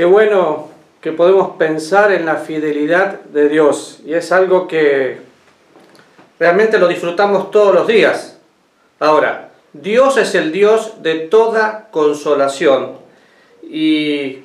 [0.00, 0.70] Qué bueno
[1.02, 5.18] que podemos pensar en la fidelidad de Dios y es algo que
[6.38, 8.38] realmente lo disfrutamos todos los días.
[8.98, 12.92] Ahora, Dios es el Dios de toda consolación
[13.62, 14.38] y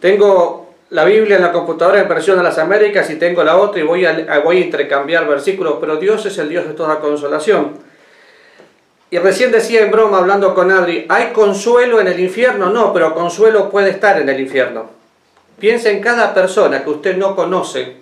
[0.00, 3.80] tengo la Biblia en la computadora en versión de las Américas y tengo la otra
[3.80, 7.74] y voy a, voy a intercambiar versículos, pero Dios es el Dios de toda consolación.
[9.10, 12.70] Y recién decía en broma, hablando con Adri, ¿hay consuelo en el infierno?
[12.70, 14.90] No, pero consuelo puede estar en el infierno.
[15.58, 17.96] Piensa en cada persona que usted no conoce,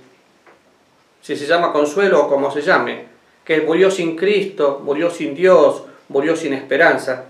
[1.22, 3.04] si se llama consuelo o como se llame,
[3.44, 7.24] que murió sin Cristo, murió sin Dios, murió sin esperanza.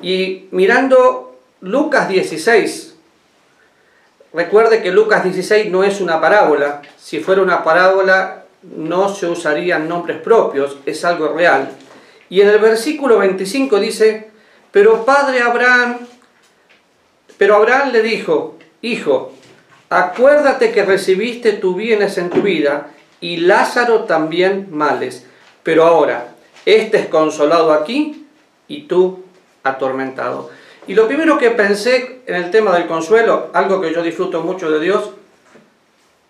[0.00, 2.94] Y mirando Lucas 16,
[4.32, 6.82] recuerde que Lucas 16 no es una parábola.
[6.98, 11.70] Si fuera una parábola no se usarían nombres propios, es algo real.
[12.32, 14.30] Y en el versículo 25 dice,
[14.70, 15.98] pero padre Abraham,
[17.36, 19.34] pero Abraham le dijo, hijo,
[19.90, 22.88] acuérdate que recibiste tus bienes en tu vida
[23.20, 25.26] y Lázaro también males,
[25.62, 26.28] pero ahora,
[26.64, 28.26] este es consolado aquí
[28.66, 29.24] y tú
[29.62, 30.48] atormentado.
[30.86, 34.70] Y lo primero que pensé en el tema del consuelo, algo que yo disfruto mucho
[34.70, 35.10] de Dios,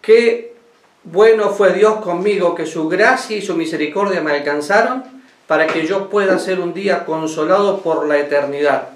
[0.01, 0.53] qué
[1.05, 6.09] bueno fue Dios conmigo, que su gracia y su misericordia me alcanzaron para que yo
[6.09, 8.89] pueda ser un día consolado por la eternidad.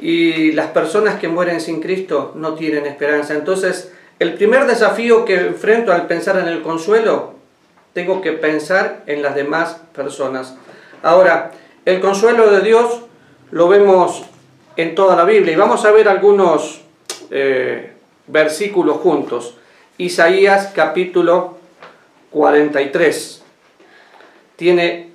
[0.00, 3.34] Y las personas que mueren sin Cristo no tienen esperanza.
[3.34, 7.34] Entonces, el primer desafío que enfrento al pensar en el consuelo,
[7.92, 10.54] tengo que pensar en las demás personas.
[11.02, 11.52] Ahora,
[11.84, 13.00] el consuelo de Dios
[13.50, 14.24] lo vemos
[14.76, 16.82] en toda la Biblia y vamos a ver algunos
[17.30, 17.92] eh,
[18.26, 19.56] versículos juntos.
[19.98, 21.58] Isaías capítulo
[22.30, 23.42] 43
[24.56, 25.09] tiene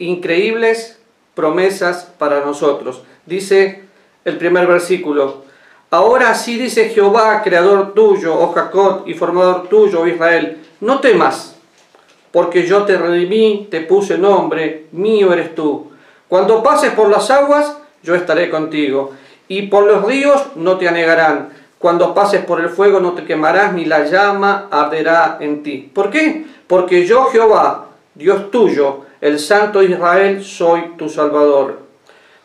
[0.00, 0.98] increíbles
[1.34, 3.02] promesas para nosotros.
[3.26, 3.84] Dice
[4.24, 5.44] el primer versículo,
[5.90, 11.56] ahora sí dice Jehová, creador tuyo, oh Jacob, y formador tuyo, oh Israel, no temas,
[12.32, 15.90] porque yo te redimí, te puse nombre, mío eres tú.
[16.28, 19.12] Cuando pases por las aguas, yo estaré contigo,
[19.48, 21.50] y por los ríos no te anegarán.
[21.78, 25.90] Cuando pases por el fuego no te quemarás, ni la llama arderá en ti.
[25.92, 26.46] ¿Por qué?
[26.66, 31.78] Porque yo, Jehová, Dios tuyo, el Santo Israel, soy tu Salvador.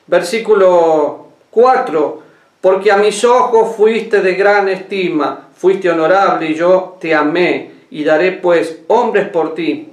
[0.07, 2.23] Versículo 4,
[2.61, 8.03] porque a mis ojos fuiste de gran estima, fuiste honorable y yo te amé y
[8.03, 9.89] daré pues hombres por ti.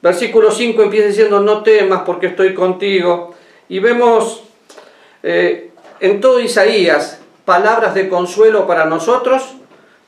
[0.00, 3.34] Versículo 5 empieza diciendo, no temas porque estoy contigo.
[3.68, 4.42] Y vemos
[5.22, 9.54] eh, en todo Isaías palabras de consuelo para nosotros,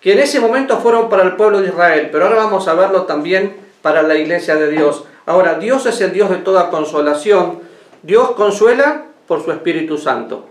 [0.01, 3.05] que en ese momento fueron para el pueblo de Israel, pero ahora vamos a verlo
[3.05, 5.05] también para la iglesia de Dios.
[5.27, 7.61] Ahora, Dios es el Dios de toda consolación.
[8.03, 10.47] Dios consuela por su Espíritu Santo.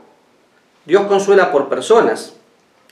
[0.86, 2.36] Dios consuela por personas.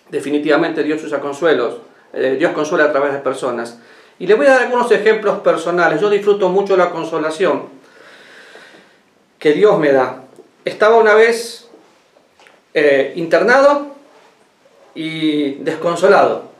[0.09, 1.77] Definitivamente Dios usa consuelos.
[2.13, 3.79] Eh, Dios consuela a través de personas.
[4.19, 5.99] Y le voy a dar algunos ejemplos personales.
[5.99, 7.63] Yo disfruto mucho la consolación
[9.39, 10.23] que Dios me da.
[10.63, 11.67] Estaba una vez
[12.75, 13.87] eh, internado
[14.93, 16.51] y desconsolado.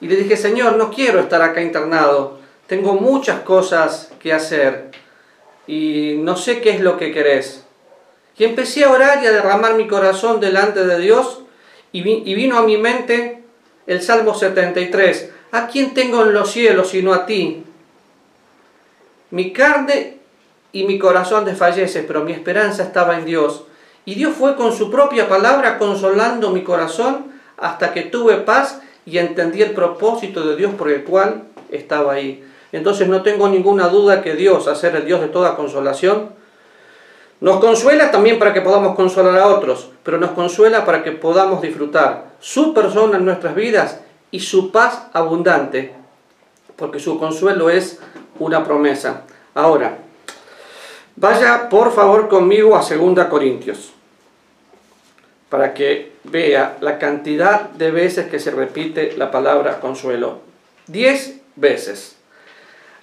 [0.00, 2.38] Y le dije, Señor, no quiero estar acá internado
[2.72, 4.92] tengo muchas cosas que hacer
[5.66, 7.64] y no sé qué es lo que querés.
[8.38, 11.42] Y empecé a orar y a derramar mi corazón delante de Dios
[11.92, 13.44] y, vino a mi mente
[13.86, 15.28] el Salmo 73.
[15.50, 17.62] ¿A quién tengo en los cielos sino a ti?
[19.28, 20.16] Mi carne
[20.72, 23.64] y mi corazón desfallece, pero mi esperanza estaba en Dios.
[24.06, 29.18] Y Dios fue con su propia palabra consolando mi corazón hasta que tuve paz y
[29.18, 32.42] entendí el propósito de Dios por el cual estaba ahí.
[32.72, 36.30] Entonces no tengo ninguna duda que Dios, a ser el Dios de toda consolación,
[37.40, 41.60] nos consuela también para que podamos consolar a otros, pero nos consuela para que podamos
[41.60, 45.92] disfrutar su persona en nuestras vidas y su paz abundante,
[46.76, 47.98] porque su consuelo es
[48.38, 49.22] una promesa.
[49.54, 49.98] Ahora,
[51.16, 53.92] vaya por favor conmigo a 2 Corintios,
[55.50, 60.38] para que vea la cantidad de veces que se repite la palabra consuelo.
[60.86, 62.16] Diez veces.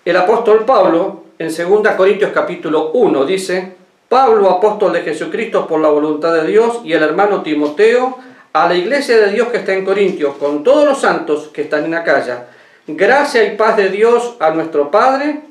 [0.06, 3.76] El apóstol Pablo, en 2 Corintios capítulo 1, dice,
[4.08, 8.18] Pablo, apóstol de Jesucristo por la voluntad de Dios, y el hermano Timoteo,
[8.54, 11.84] a la iglesia de Dios que está en Corintios, con todos los santos que están
[11.84, 12.48] en Acaya,
[12.88, 15.42] gracia y paz de Dios a nuestro Padre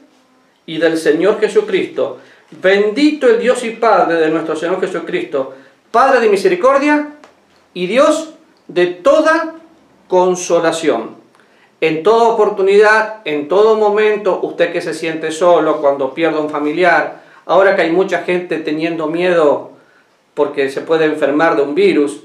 [0.64, 2.18] y del Señor Jesucristo.
[2.50, 5.54] Bendito el Dios y Padre de nuestro Señor Jesucristo,
[5.90, 7.10] Padre de misericordia
[7.74, 8.30] y Dios
[8.66, 9.56] de toda
[10.08, 11.17] consolación
[11.80, 17.22] en toda oportunidad, en todo momento, usted que se siente solo cuando pierde un familiar,
[17.46, 19.72] ahora que hay mucha gente teniendo miedo
[20.34, 22.22] porque se puede enfermar de un virus,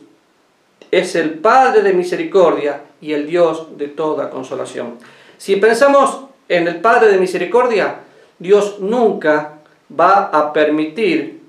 [0.92, 4.98] es el Padre de misericordia y el Dios de toda consolación.
[5.38, 8.02] Si pensamos en el Padre de misericordia,
[8.40, 9.56] Dios nunca
[10.00, 11.42] va a permitir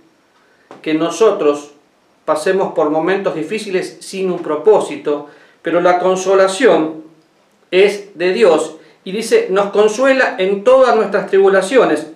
[0.82, 1.72] que nosotros
[2.24, 5.28] pasemos por momentos difíciles sin un propósito,
[5.62, 7.03] pero la consolación
[7.74, 12.06] es de Dios y dice, nos consuela en todas nuestras tribulaciones,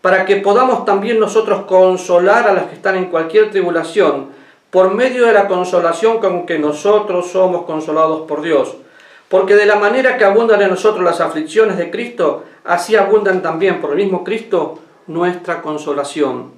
[0.00, 4.28] para que podamos también nosotros consolar a los que están en cualquier tribulación,
[4.70, 8.74] por medio de la consolación con que nosotros somos consolados por Dios.
[9.28, 13.80] Porque de la manera que abundan en nosotros las aflicciones de Cristo, así abundan también
[13.80, 16.50] por el mismo Cristo nuestra consolación.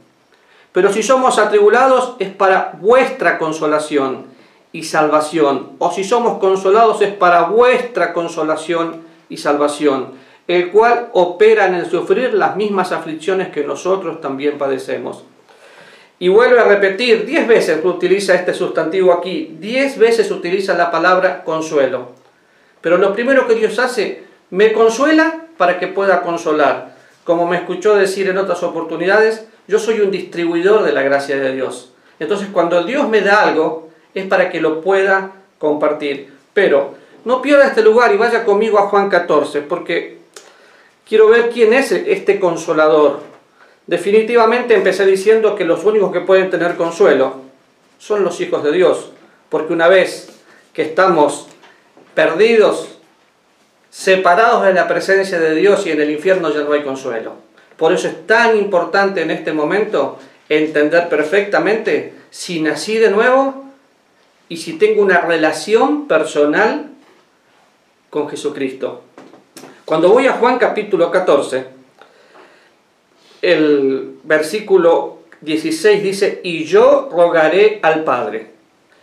[0.72, 4.35] Pero si somos atribulados es para vuestra consolación
[4.72, 5.72] y salvación.
[5.78, 11.90] O si somos consolados es para vuestra consolación y salvación el cual opera en el
[11.90, 15.24] sufrir las mismas aflicciones que nosotros también padecemos.
[16.18, 21.44] Y vuelve a repetir, diez veces utiliza este sustantivo aquí, diez veces utiliza la palabra
[21.44, 22.12] consuelo.
[22.80, 26.94] Pero lo primero que Dios hace, me consuela para que pueda consolar.
[27.24, 31.52] Como me escuchó decir en otras oportunidades, yo soy un distribuidor de la gracia de
[31.52, 31.92] Dios.
[32.20, 33.85] Entonces cuando Dios me da algo,
[34.16, 36.32] es para que lo pueda compartir.
[36.54, 36.94] Pero
[37.26, 40.16] no pierda este lugar y vaya conmigo a Juan 14, porque
[41.06, 43.20] quiero ver quién es este consolador.
[43.86, 47.42] Definitivamente empecé diciendo que los únicos que pueden tener consuelo
[47.98, 49.10] son los hijos de Dios,
[49.50, 50.30] porque una vez
[50.72, 51.48] que estamos
[52.14, 52.88] perdidos,
[53.90, 57.34] separados de la presencia de Dios y en el infierno ya no hay consuelo.
[57.76, 63.65] Por eso es tan importante en este momento entender perfectamente si nací de nuevo
[64.48, 66.90] y si tengo una relación personal
[68.10, 69.02] con Jesucristo.
[69.84, 71.66] Cuando voy a Juan capítulo 14,
[73.42, 78.50] el versículo 16 dice, y yo rogaré al Padre,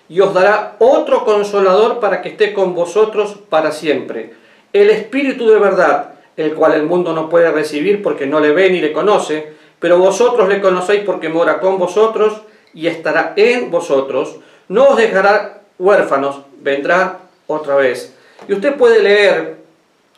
[0.10, 4.34] y os dará otro consolador para que esté con vosotros para siempre,
[4.74, 8.69] el Espíritu de verdad, el cual el mundo no puede recibir porque no le ve
[8.69, 12.42] ni le conoce, pero vosotros le conocéis porque mora con vosotros
[12.74, 14.38] y estará en vosotros,
[14.68, 18.13] no os dejará huérfanos, vendrá otra vez.
[18.48, 19.57] Y usted puede leer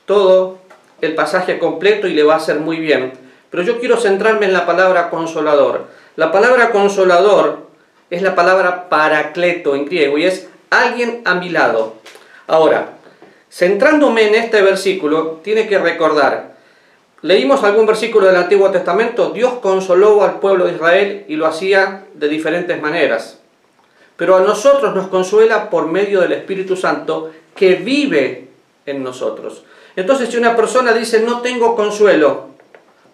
[0.06, 0.59] todo
[1.01, 3.13] el pasaje completo y le va a hacer muy bien.
[3.50, 5.88] Pero yo quiero centrarme en la palabra consolador.
[6.15, 7.65] La palabra consolador
[8.09, 11.95] es la palabra paracleto en griego y es alguien a mi lado.
[12.48, 12.89] Ahora,
[13.50, 16.56] centrándome en este versículo, tiene que recordar,
[17.21, 22.06] leímos algún versículo del Antiguo Testamento, Dios consoló al pueblo de Israel y lo hacía
[22.13, 23.39] de diferentes maneras.
[24.17, 28.47] Pero a nosotros nos consuela por medio del Espíritu Santo que vive
[28.85, 29.63] en nosotros.
[29.95, 32.47] Entonces, si una persona dice, no tengo consuelo,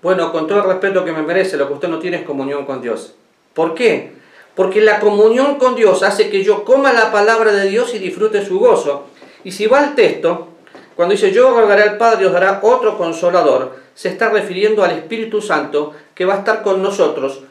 [0.02, 2.66] bueno, con todo el respeto que me merece, lo que usted no tiene es comunión
[2.66, 3.14] con Dios.
[3.54, 4.14] ¿Por qué?
[4.56, 8.46] Porque la comunión con Dios hace que yo coma la palabra de Dios y disfrute
[8.46, 9.06] su gozo.
[9.44, 10.48] Y si va al texto,
[10.96, 15.42] cuando dice yo rogaré al Padre os dará otro consolador, se está refiriendo al Espíritu
[15.42, 17.42] Santo que va a estar con nosotros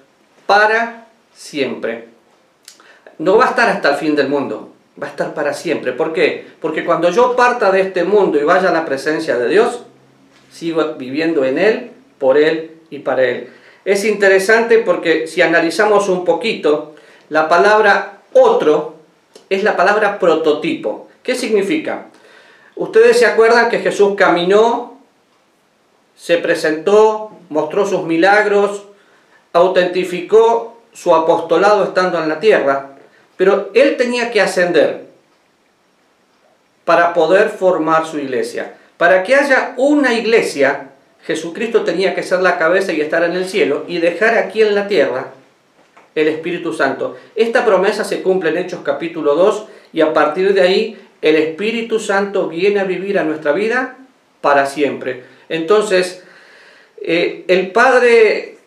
[0.47, 2.10] para siempre.
[3.21, 4.71] No va a estar hasta el fin del mundo,
[5.01, 5.93] va a estar para siempre.
[5.93, 6.47] ¿Por qué?
[6.59, 9.83] Porque cuando yo parta de este mundo y vaya a la presencia de Dios,
[10.51, 13.51] sigo viviendo en Él, por Él y para Él.
[13.85, 16.95] Es interesante porque si analizamos un poquito,
[17.29, 18.95] la palabra otro
[19.51, 21.09] es la palabra prototipo.
[21.23, 22.07] ¿Qué significa?
[22.75, 24.99] Ustedes se acuerdan que Jesús caminó,
[26.17, 28.85] se presentó, mostró sus milagros,
[29.53, 32.97] autentificó su apostolado estando en la tierra.
[33.41, 35.07] Pero él tenía que ascender
[36.85, 38.75] para poder formar su iglesia.
[38.99, 40.91] Para que haya una iglesia,
[41.25, 44.75] Jesucristo tenía que ser la cabeza y estar en el cielo y dejar aquí en
[44.75, 45.29] la tierra
[46.15, 47.17] el Espíritu Santo.
[47.35, 51.99] Esta promesa se cumple en Hechos capítulo 2 y a partir de ahí el Espíritu
[51.99, 53.97] Santo viene a vivir a nuestra vida
[54.43, 55.23] para siempre.
[55.49, 56.23] Entonces,
[57.01, 58.59] eh, el Padre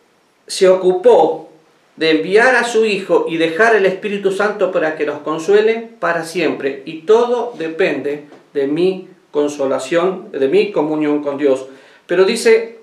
[0.47, 1.52] se ocupó
[1.95, 6.23] de enviar a su Hijo y dejar el Espíritu Santo para que nos consuele para
[6.23, 6.81] siempre.
[6.85, 11.67] Y todo depende de mi consolación, de mi comunión con Dios.
[12.07, 12.79] Pero dice,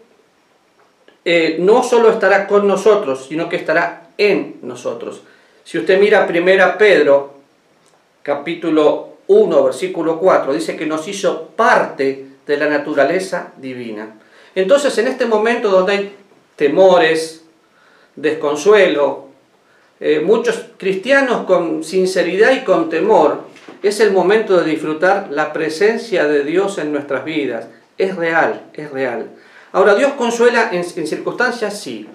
[1.24, 5.22] eh, no solo estará con nosotros, sino que estará en nosotros.
[5.64, 7.34] Si usted mira 1 Pedro,
[8.22, 14.18] capítulo 1, versículo 4, dice que nos hizo parte de la naturaleza divina.
[14.54, 16.12] Entonces, en este momento donde hay
[16.56, 17.39] temores,
[18.20, 19.28] desconsuelo,
[20.00, 23.42] eh, muchos cristianos con sinceridad y con temor,
[23.82, 27.66] es el momento de disfrutar la presencia de Dios en nuestras vidas.
[27.98, 29.30] Es real, es real.
[29.72, 32.08] Ahora, Dios consuela en, en circunstancias, sí.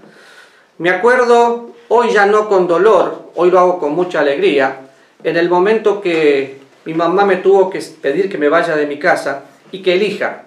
[0.77, 4.81] Me acuerdo, hoy ya no con dolor, hoy lo hago con mucha alegría,
[5.23, 8.99] en el momento que mi mamá me tuvo que pedir que me vaya de mi
[8.99, 10.43] casa y que elija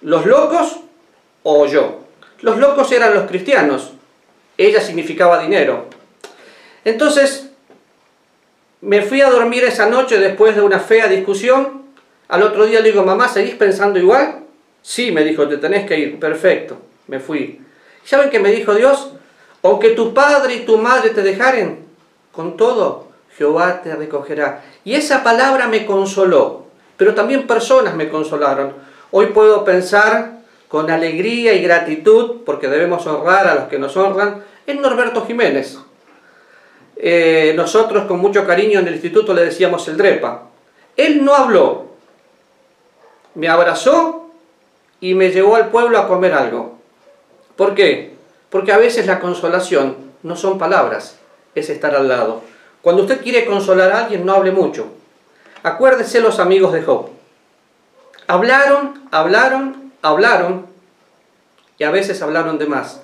[0.00, 0.80] los locos
[1.42, 2.00] o yo.
[2.40, 3.94] Los locos eran los cristianos,
[4.58, 5.86] ella significaba dinero.
[6.84, 7.50] Entonces,
[8.80, 11.82] me fui a dormir esa noche después de una fea discusión.
[12.28, 14.40] Al otro día le digo, mamá, ¿seguís pensando igual?
[14.82, 16.18] Sí, me dijo, te tenés que ir.
[16.18, 17.60] Perfecto, me fui.
[18.04, 19.12] ¿Saben qué me dijo Dios?
[19.62, 21.84] Aunque tu padre y tu madre te dejaren,
[22.32, 24.62] con todo, Jehová te recogerá.
[24.84, 28.72] Y esa palabra me consoló, pero también personas me consolaron.
[29.10, 30.37] Hoy puedo pensar
[30.68, 35.78] con alegría y gratitud, porque debemos honrar a los que nos honran, en Norberto Jiménez.
[36.96, 40.42] Eh, nosotros con mucho cariño en el instituto le decíamos el DREPA.
[40.96, 41.86] Él no habló,
[43.34, 44.30] me abrazó
[45.00, 46.78] y me llevó al pueblo a comer algo.
[47.56, 48.14] ¿Por qué?
[48.50, 51.18] Porque a veces la consolación no son palabras,
[51.54, 52.42] es estar al lado.
[52.82, 54.88] Cuando usted quiere consolar a alguien, no hable mucho.
[55.62, 57.10] Acuérdese los amigos de Job.
[58.26, 60.66] Hablaron, hablaron, hablaron
[61.78, 63.02] y a veces hablaron de más.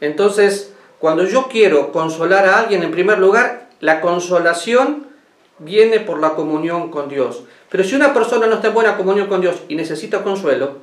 [0.00, 5.06] Entonces, cuando yo quiero consolar a alguien, en primer lugar, la consolación
[5.58, 7.44] viene por la comunión con Dios.
[7.70, 10.78] Pero si una persona no está en buena comunión con Dios y necesita consuelo,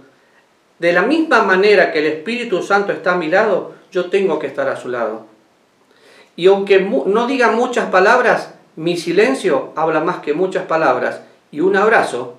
[0.80, 4.48] de la misma manera que el Espíritu Santo está a mi lado, yo tengo que
[4.48, 5.25] estar a su lado.
[6.36, 11.75] Y aunque no diga muchas palabras, mi silencio habla más que muchas palabras y un
[11.75, 12.38] abrazo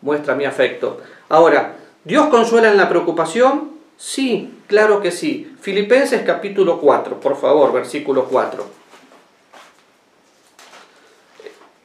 [0.00, 1.00] muestra mi afecto.
[1.28, 3.72] Ahora, ¿Dios consuela en la preocupación?
[3.96, 5.54] Sí, claro que sí.
[5.60, 8.64] Filipenses capítulo 4, por favor, versículo 4.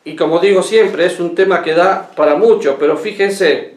[0.03, 3.75] Y como digo siempre, es un tema que da para mucho, pero fíjense,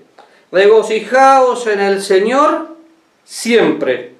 [0.50, 2.68] regocijaos en el Señor
[3.24, 4.14] siempre.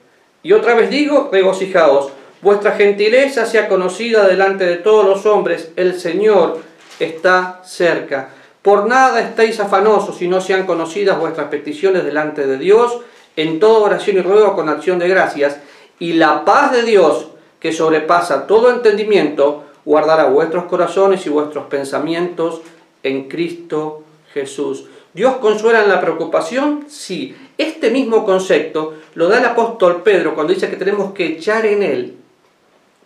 [0.44, 2.12] Y otra vez digo, regocijaos.
[2.40, 6.60] Vuestra gentileza sea conocida delante de todos los hombres, el Señor
[7.00, 8.30] está cerca.
[8.62, 13.00] Por nada estéis afanosos, si no sean conocidas vuestras peticiones delante de Dios,
[13.34, 15.58] en toda oración y ruego con acción de gracias,
[15.98, 17.28] y la paz de Dios,
[17.58, 22.60] que sobrepasa todo entendimiento, guardará vuestros corazones y vuestros pensamientos
[23.02, 24.84] en Cristo Jesús.
[25.12, 26.86] ¿Dios consuela en la preocupación?
[26.88, 27.36] Sí.
[27.58, 31.82] Este mismo concepto lo da el apóstol Pedro cuando dice que tenemos que echar en
[31.82, 32.16] Él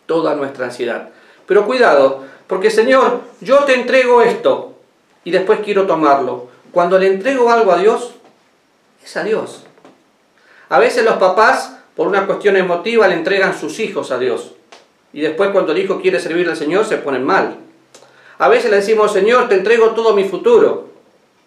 [0.07, 1.09] toda nuestra ansiedad.
[1.47, 4.76] Pero cuidado, porque Señor, yo te entrego esto
[5.27, 6.47] y después quiero tomarlo.
[6.71, 8.13] Cuando le entrego algo a Dios,
[9.05, 9.65] es a Dios.
[10.69, 14.53] A veces los papás, por una cuestión emotiva, le entregan sus hijos a Dios.
[15.13, 17.57] Y después cuando el hijo quiere servir al Señor, se ponen mal.
[18.39, 20.91] A veces le decimos, Señor, te entrego todo mi futuro.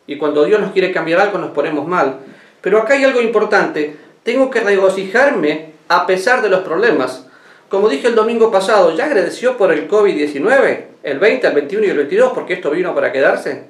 [0.07, 2.17] Y cuando Dios nos quiere cambiar algo, nos ponemos mal.
[2.59, 3.95] Pero acá hay algo importante.
[4.23, 7.27] Tengo que regocijarme a pesar de los problemas.
[7.69, 10.88] Como dije el domingo pasado, ¿ya agradeció por el COVID-19?
[11.03, 13.63] El 20, el 21 y el 22, porque esto vino para quedarse.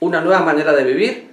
[0.00, 1.30] Una nueva manera de vivir.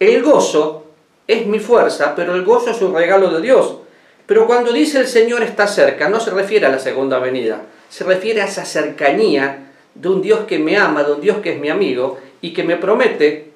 [0.00, 0.86] El gozo
[1.26, 3.78] es mi fuerza, pero el gozo es un regalo de Dios.
[4.26, 8.04] Pero cuando dice el Señor está cerca, no se refiere a la segunda venida, se
[8.04, 11.60] refiere a esa cercanía de un Dios que me ama, de un Dios que es
[11.60, 13.50] mi amigo y que me promete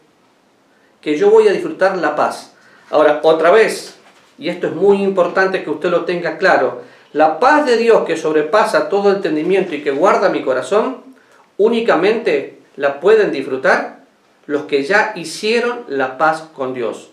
[1.02, 2.54] que yo voy a disfrutar la paz.
[2.90, 3.96] Ahora, otra vez,
[4.38, 8.16] y esto es muy importante que usted lo tenga claro, la paz de Dios que
[8.16, 11.01] sobrepasa todo entendimiento y que guarda mi corazón,
[11.62, 14.00] únicamente la pueden disfrutar
[14.46, 17.10] los que ya hicieron la paz con Dios.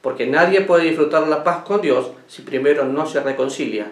[0.00, 3.90] Porque nadie puede disfrutar la paz con Dios si primero no se reconcilia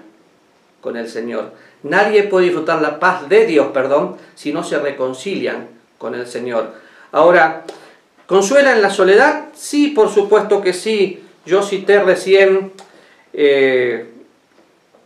[0.80, 1.52] con el Señor.
[1.82, 6.72] Nadie puede disfrutar la paz de Dios, perdón, si no se reconcilian con el Señor.
[7.12, 7.64] Ahora,
[8.26, 9.46] ¿consuela en la soledad?
[9.54, 11.22] Sí, por supuesto que sí.
[11.46, 12.72] Yo cité recién
[13.32, 14.06] eh,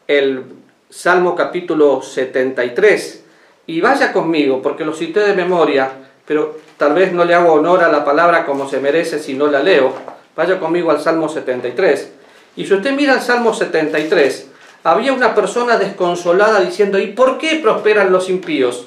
[0.06, 0.44] el
[0.88, 3.24] Salmo capítulo 73.
[3.68, 5.90] Y vaya conmigo, porque lo cité de memoria,
[6.26, 9.46] pero tal vez no le hago honor a la palabra como se merece si no
[9.46, 9.92] la leo.
[10.34, 12.12] Vaya conmigo al Salmo 73.
[12.56, 14.48] Y si usted mira el Salmo 73,
[14.84, 18.86] había una persona desconsolada diciendo, ¿y por qué prosperan los impíos?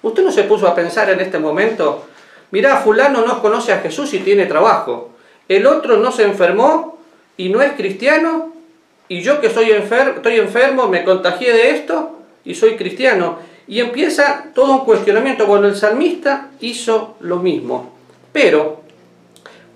[0.00, 2.06] ¿Usted no se puso a pensar en este momento?
[2.52, 5.10] Mirá, fulano no conoce a Jesús y tiene trabajo.
[5.46, 6.98] El otro no se enfermó
[7.36, 8.50] y no es cristiano.
[9.08, 13.54] Y yo que soy enfer estoy enfermo, me contagié de esto y soy cristiano.
[13.68, 15.46] Y empieza todo un cuestionamiento.
[15.46, 17.94] Bueno, el salmista hizo lo mismo.
[18.32, 18.86] Pero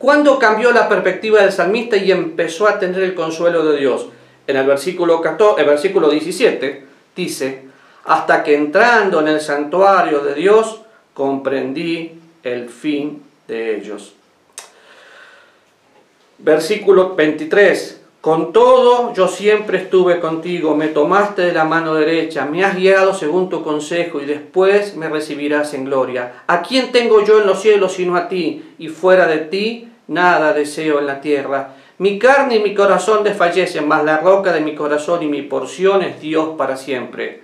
[0.00, 4.06] ¿Cuándo cambió la perspectiva del salmista y empezó a tener el consuelo de Dios?
[4.46, 7.64] En el versículo, 14, el versículo 17 dice,
[8.06, 10.80] hasta que entrando en el santuario de Dios
[11.12, 14.14] comprendí el fin de ellos.
[16.38, 22.62] Versículo 23, Con todo, yo siempre estuve contigo, me tomaste de la mano derecha, me
[22.62, 26.42] has guiado según tu consejo y después me recibirás en gloria.
[26.46, 28.74] ¿A quién tengo yo en los cielos sino a ti?
[28.78, 31.76] Y fuera de ti, nada deseo en la tierra.
[31.96, 36.02] Mi carne y mi corazón desfallecen, mas la roca de mi corazón y mi porción
[36.02, 37.42] es Dios para siempre.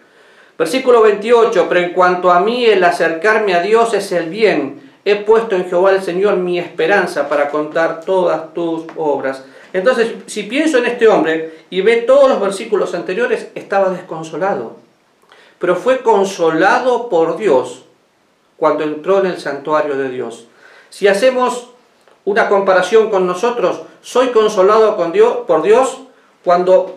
[0.59, 4.91] Versículo 28, pero en cuanto a mí el acercarme a Dios es el bien.
[5.07, 9.43] He puesto en Jehová el Señor mi esperanza para contar todas tus obras.
[9.77, 14.77] Entonces, si pienso en este hombre y ve todos los versículos anteriores, estaba desconsolado.
[15.59, 17.83] Pero fue consolado por Dios
[18.57, 20.47] cuando entró en el santuario de Dios.
[20.89, 21.69] Si hacemos
[22.25, 25.99] una comparación con nosotros, soy consolado con Dios, por Dios
[26.43, 26.97] cuando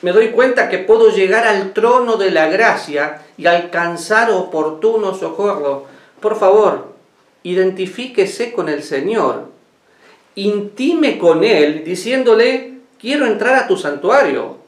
[0.00, 5.84] me doy cuenta que puedo llegar al trono de la gracia y alcanzar oportuno socorro.
[6.20, 6.94] Por favor,
[7.42, 9.55] identifíquese con el Señor
[10.36, 14.58] intime con Él diciéndole, quiero entrar a tu santuario.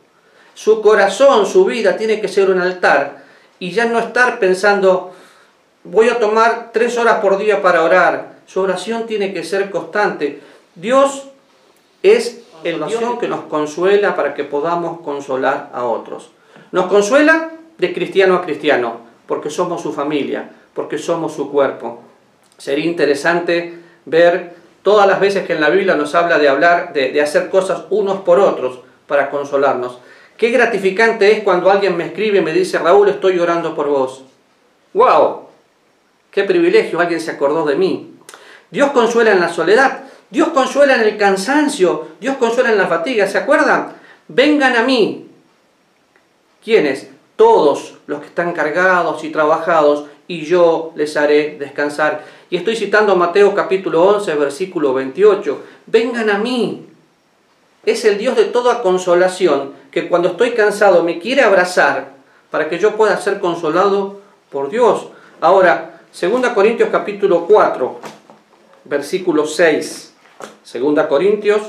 [0.54, 3.22] Su corazón, su vida tiene que ser un altar
[3.60, 5.12] y ya no estar pensando,
[5.84, 8.38] voy a tomar tres horas por día para orar.
[8.46, 10.40] Su oración tiene que ser constante.
[10.75, 11.28] Dios
[12.02, 16.30] es el Dios que nos consuela para que podamos consolar a otros.
[16.72, 22.02] Nos consuela de cristiano a cristiano, porque somos su familia, porque somos su cuerpo.
[22.56, 27.20] Sería interesante ver todas las veces que en la Biblia nos habla de hablar, de,
[27.20, 29.99] hacer cosas unos por otros para consolarnos.
[30.37, 34.25] Qué gratificante es cuando alguien me escribe y me dice, Raúl, estoy llorando por vos.
[34.94, 35.49] ¡Wow!
[36.30, 37.00] ¡Qué privilegio!
[37.00, 38.14] Alguien se acordó de mí.
[38.70, 43.26] Dios consuela en la soledad, Dios consuela en el cansancio, Dios consuela en la fatiga.
[43.26, 43.94] ¿Se acuerdan?
[44.28, 45.28] Vengan a mí.
[46.62, 47.08] ¿Quiénes?
[47.37, 52.23] Todos los que están cargados y trabajados, y yo les haré descansar.
[52.50, 55.61] Y estoy citando Mateo capítulo 11, versículo 28.
[55.87, 56.86] Vengan a mí.
[57.84, 62.12] Es el Dios de toda consolación que cuando estoy cansado me quiere abrazar
[62.50, 65.08] para que yo pueda ser consolado por Dios.
[65.41, 68.00] Ahora, 2 Corintios capítulo 4,
[68.84, 70.14] versículo 6.
[70.73, 71.62] 2 Corintios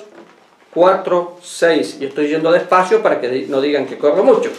[0.74, 1.98] 4, 6.
[2.02, 4.52] Y estoy yendo despacio para que no digan que corro mucho.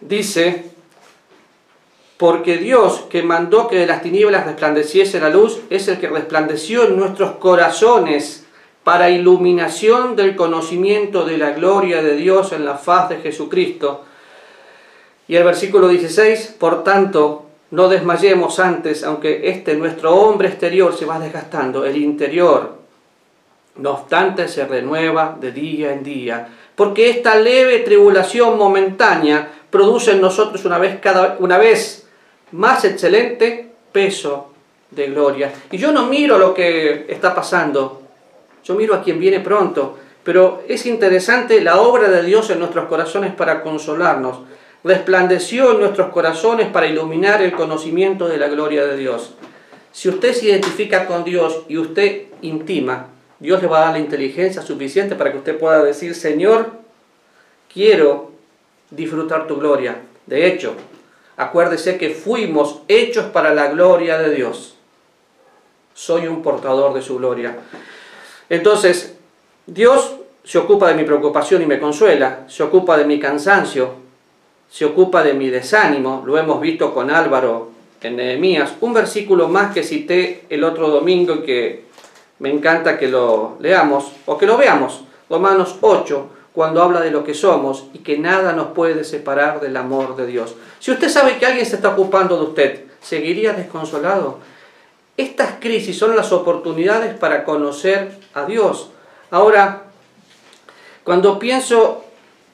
[0.00, 0.70] Dice,
[2.16, 6.84] porque Dios que mandó que de las tinieblas resplandeciese la luz es el que resplandeció
[6.84, 8.46] en nuestros corazones
[8.84, 14.04] para iluminación del conocimiento de la gloria de Dios en la faz de Jesucristo.
[15.28, 21.06] Y el versículo 16, por tanto, no desmayemos antes, aunque este nuestro hombre exterior se
[21.06, 22.78] va desgastando, el interior,
[23.76, 30.20] no obstante, se renueva de día en día, porque esta leve tribulación momentánea produce en
[30.20, 32.06] nosotros una vez, cada, una vez
[32.52, 34.52] más excelente peso
[34.90, 35.52] de gloria.
[35.70, 38.02] Y yo no miro lo que está pasando,
[38.64, 42.86] yo miro a quien viene pronto, pero es interesante la obra de Dios en nuestros
[42.86, 44.40] corazones para consolarnos.
[44.82, 49.34] Resplandeció en nuestros corazones para iluminar el conocimiento de la gloria de Dios.
[49.92, 53.98] Si usted se identifica con Dios y usted intima, Dios le va a dar la
[53.98, 56.70] inteligencia suficiente para que usted pueda decir, Señor,
[57.72, 58.32] quiero
[58.90, 60.02] disfrutar tu gloria.
[60.26, 60.74] De hecho,
[61.40, 64.74] Acuérdese que fuimos hechos para la gloria de Dios.
[65.94, 67.56] Soy un portador de su gloria.
[68.50, 69.16] Entonces,
[69.64, 73.94] Dios se ocupa de mi preocupación y me consuela, se ocupa de mi cansancio,
[74.70, 77.70] se ocupa de mi desánimo, lo hemos visto con Álvaro
[78.02, 81.84] en Nehemías, un versículo más que cité el otro domingo y que
[82.40, 87.24] me encanta que lo leamos o que lo veamos, Romanos 8, cuando habla de lo
[87.24, 90.54] que somos y que nada nos puede separar del amor de Dios.
[90.78, 94.38] Si usted sabe que alguien se está ocupando de usted, ¿seguiría desconsolado?
[95.16, 98.90] Estas crisis son las oportunidades para conocer a Dios.
[99.30, 99.82] Ahora,
[101.04, 102.04] cuando pienso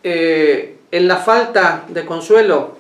[0.02, 2.76] eh, en la falta de consuelo,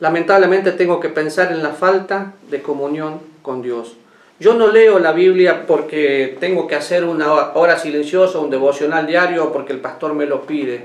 [0.00, 3.96] lamentablemente tengo que pensar en la falta de comunión con Dios.
[4.40, 9.46] Yo no leo la Biblia porque tengo que hacer una hora silenciosa, un devocional diario
[9.46, 10.82] o porque el pastor me lo pide.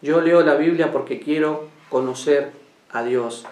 [0.00, 2.52] Yo leo la Biblia porque quiero conocer
[2.90, 3.44] a Dios.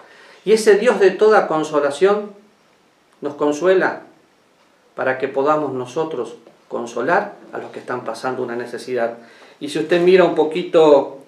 [0.45, 2.31] Y ese Dios de toda consolación
[3.21, 4.01] nos consuela
[4.95, 6.35] para que podamos nosotros
[6.67, 9.17] consolar a los que están pasando una necesidad.
[9.59, 11.19] Y si usted mira un poquito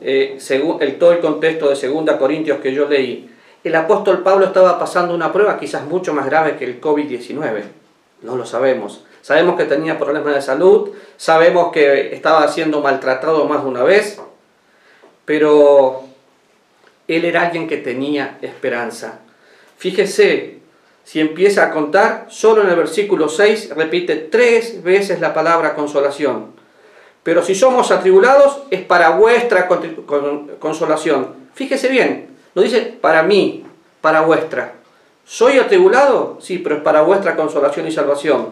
[0.00, 3.30] eh, según el, todo el contexto de 2 Corintios que yo leí,
[3.64, 7.62] el apóstol Pablo estaba pasando una prueba quizás mucho más grave que el COVID-19.
[8.22, 9.04] No lo sabemos.
[9.22, 14.20] Sabemos que tenía problemas de salud, sabemos que estaba siendo maltratado más de una vez,
[15.24, 16.02] pero
[17.08, 19.20] él era alguien que tenía esperanza.
[19.78, 20.60] Fíjese,
[21.04, 26.52] Si empieza a contar, solo en el versículo 6 repite tres veces la palabra consolación.
[27.22, 29.68] Pero si somos atribulados, es para vuestra
[30.58, 31.34] consolación.
[31.52, 33.64] Fíjese bien, no dice para mí,
[34.00, 34.74] para vuestra.
[35.24, 36.38] ¿Soy atribulado?
[36.40, 38.50] Sí, pero es para vuestra consolación y salvación.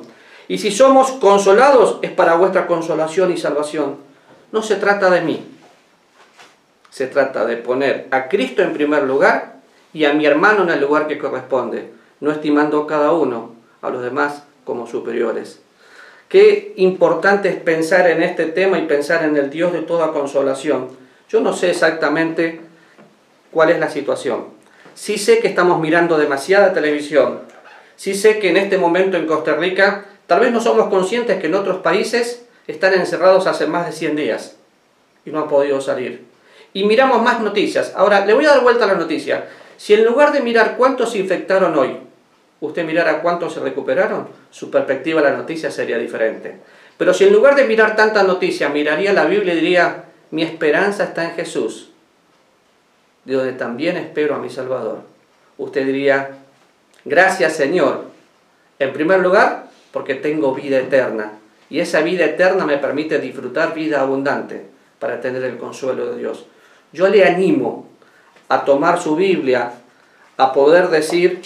[0.49, 3.97] Y si somos consolados, es para vuestra consolación y salvación.
[4.51, 5.47] No se trata de mí.
[6.91, 9.57] Se trata de poner a Cristo en primer lugar
[9.93, 14.03] y a mi hermano en el lugar que corresponde, no estimando cada uno a los
[14.03, 15.61] demás como superiores.
[16.29, 20.89] Qué importante es pensar en este tema y pensar en el Dios de toda consolación.
[21.29, 22.61] Yo no sé exactamente
[23.53, 24.47] cuál es la situación.
[24.95, 27.41] Sí sé que estamos mirando demasiada televisión.
[27.95, 31.47] Sí sé que en este momento en Costa Rica tal vez no somos conscientes que
[31.47, 34.57] en otros países están encerrados hace más de 100 días
[35.25, 36.25] y no han podido salir.
[36.73, 37.93] Y miramos más noticias.
[37.95, 39.47] Ahora, le voy a dar vuelta a la noticia.
[39.77, 41.99] Si en lugar de mirar cuántos se infectaron hoy,
[42.61, 46.57] usted mirara cuántos se recuperaron, su perspectiva de la noticia sería diferente.
[46.97, 51.05] Pero si en lugar de mirar tanta noticia, miraría la Biblia y diría, mi esperanza
[51.05, 51.92] está en Jesús,
[53.25, 55.01] de donde también espero a mi Salvador.
[55.59, 56.31] Usted diría,
[57.05, 58.05] gracias Señor,
[58.79, 61.33] en primer lugar, porque tengo vida eterna.
[61.71, 64.67] Y esa vida eterna me permite disfrutar vida abundante
[64.99, 66.47] para tener el consuelo de Dios.
[66.93, 67.89] Yo le animo
[68.49, 69.73] a tomar su Biblia,
[70.37, 71.41] a poder decir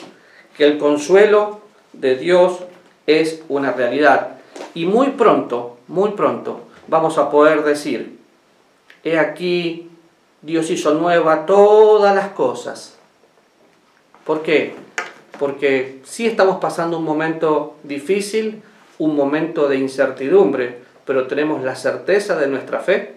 [0.57, 1.61] que el consuelo
[1.93, 2.59] de Dios
[3.07, 4.39] es una realidad.
[4.75, 8.19] Y muy pronto, muy pronto, vamos a poder decir,
[9.05, 9.91] he aquí
[10.43, 12.97] Dios hizo nueva todas las cosas.
[14.25, 14.75] ¿Por qué?
[15.39, 18.63] Porque sí estamos pasando un momento difícil,
[18.99, 23.15] un momento de incertidumbre, pero tenemos la certeza de nuestra fe,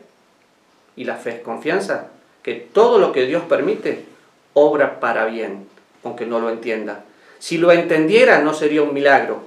[0.95, 2.07] y la fe es confianza,
[2.43, 4.05] que todo lo que Dios permite
[4.53, 5.67] obra para bien,
[6.03, 7.05] aunque no lo entienda.
[7.39, 9.43] Si lo entendiera no sería un milagro,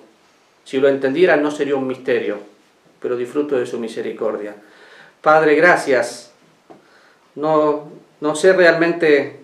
[0.65, 2.39] si lo entendiera no sería un misterio,
[3.01, 4.55] pero disfruto de su misericordia.
[5.21, 6.32] Padre, gracias
[7.35, 7.89] no,
[8.21, 9.41] no sé realmente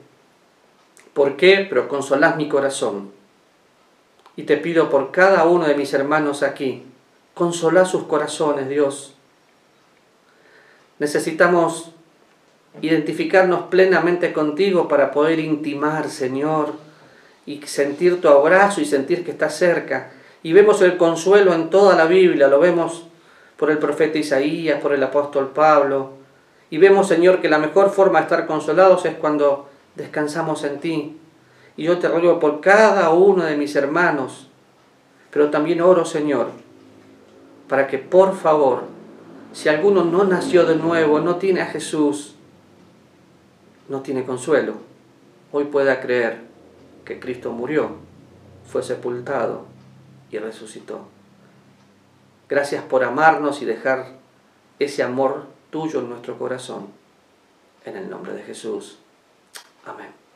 [1.14, 3.10] por qué, pero consolás mi corazón.
[4.36, 6.84] Y te pido por cada uno de mis hermanos aquí,
[7.34, 9.14] consolá sus corazones, Dios.
[10.98, 11.92] Necesitamos
[12.80, 16.74] identificarnos plenamente contigo para poder intimar, Señor,
[17.46, 20.10] y sentir tu abrazo y sentir que estás cerca.
[20.42, 23.06] Y vemos el consuelo en toda la Biblia, lo vemos
[23.56, 26.12] por el profeta Isaías, por el apóstol Pablo,
[26.70, 31.16] y vemos, Señor, que la mejor forma de estar consolados es cuando descansamos en ti.
[31.76, 34.48] Y yo te ruego por cada uno de mis hermanos,
[35.30, 36.48] pero también oro, Señor,
[37.68, 38.82] para que por favor,
[39.52, 42.34] si alguno no nació de nuevo, no tiene a Jesús,
[43.88, 44.74] no tiene consuelo,
[45.52, 46.40] hoy pueda creer
[47.04, 47.92] que Cristo murió,
[48.66, 49.64] fue sepultado
[50.30, 51.06] y resucitó.
[52.48, 54.18] Gracias por amarnos y dejar
[54.78, 56.88] ese amor tuyo en nuestro corazón.
[57.84, 58.98] En el nombre de Jesús.
[59.86, 60.27] Amén.